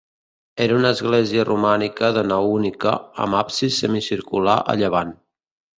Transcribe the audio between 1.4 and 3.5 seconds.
romànica de nau única, amb